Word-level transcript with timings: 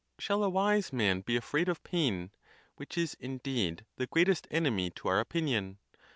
Shall 0.17 0.43
a 0.43 0.49
wise 0.49 0.91
man 0.91 1.21
be 1.21 1.35
afraid 1.35 1.69
of 1.69 1.83
pain? 1.83 2.31
which 2.77 2.97
is, 2.97 3.15
indeed, 3.19 3.85
the 3.97 4.07
greatest 4.07 4.47
enemy 4.49 4.89
to 4.89 5.07
our 5.07 5.19
opinion. 5.19 5.77